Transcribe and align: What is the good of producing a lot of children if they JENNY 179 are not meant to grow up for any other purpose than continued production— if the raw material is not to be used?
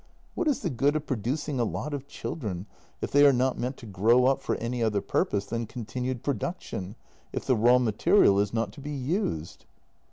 What 0.33 0.47
is 0.47 0.61
the 0.61 0.71
good 0.71 0.95
of 0.95 1.05
producing 1.05 1.59
a 1.59 1.63
lot 1.63 1.93
of 1.93 2.07
children 2.07 2.65
if 3.01 3.11
they 3.11 3.19
JENNY 3.19 3.25
179 3.25 3.29
are 3.29 3.37
not 3.37 3.61
meant 3.61 3.77
to 3.77 3.85
grow 3.85 4.25
up 4.25 4.41
for 4.41 4.55
any 4.55 4.81
other 4.81 4.99
purpose 4.99 5.45
than 5.45 5.67
continued 5.67 6.23
production— 6.23 6.95
if 7.31 7.45
the 7.45 7.55
raw 7.55 7.77
material 7.77 8.39
is 8.39 8.51
not 8.51 8.71
to 8.73 8.81
be 8.81 8.89
used? 8.95 9.65